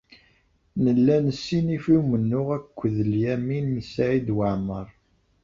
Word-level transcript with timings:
Nella 0.83 1.15
nessinif 1.25 1.85
i 1.93 1.95
umennuɣ 1.99 2.47
akked 2.57 2.95
Lyamin 3.11 3.65
n 3.81 3.85
Saɛid 3.91 4.27
Waɛmeṛ. 4.37 4.87